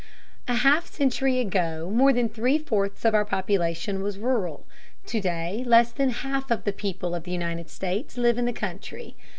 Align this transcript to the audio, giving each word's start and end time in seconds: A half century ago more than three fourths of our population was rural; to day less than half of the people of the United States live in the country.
A 0.47 0.55
half 0.55 0.87
century 0.91 1.39
ago 1.39 1.91
more 1.93 2.11
than 2.11 2.27
three 2.27 2.57
fourths 2.57 3.05
of 3.05 3.13
our 3.13 3.23
population 3.23 4.01
was 4.01 4.17
rural; 4.17 4.65
to 5.05 5.21
day 5.21 5.63
less 5.67 5.91
than 5.91 6.09
half 6.09 6.49
of 6.49 6.63
the 6.63 6.73
people 6.73 7.13
of 7.13 7.21
the 7.23 7.31
United 7.31 7.69
States 7.69 8.17
live 8.17 8.39
in 8.39 8.45
the 8.45 8.51
country. 8.51 9.15